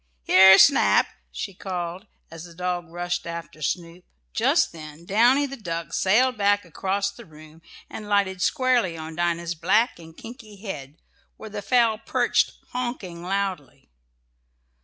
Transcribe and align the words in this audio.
Here, 0.23 0.57
Snap!" 0.57 1.09
she 1.31 1.53
called, 1.53 2.07
as 2.31 2.45
the 2.45 2.55
dog 2.55 2.87
rushed 2.89 3.27
on 3.27 3.33
after 3.33 3.61
Snoop. 3.61 4.03
Just 4.33 4.71
then 4.71 5.05
Downy, 5.05 5.45
the 5.45 5.55
duck, 5.55 5.93
sailed 5.93 6.39
back 6.39 6.65
across 6.65 7.11
the 7.11 7.23
room, 7.23 7.61
and 7.87 8.09
lighted 8.09 8.41
squarely 8.41 8.97
on 8.97 9.15
Dinah's 9.15 9.53
black 9.53 9.99
and 9.99 10.17
kinky 10.17 10.55
head, 10.55 10.97
where 11.37 11.51
the 11.51 11.61
fowl 11.61 11.99
perched 11.99 12.51
"honking" 12.69 13.21
loudly. 13.21 13.91